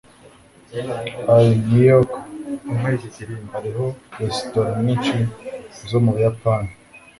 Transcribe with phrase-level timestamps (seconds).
[1.41, 2.11] i new york
[3.53, 3.85] hariho
[4.19, 5.17] resitora nyinshi
[5.89, 6.71] zo mu buyapani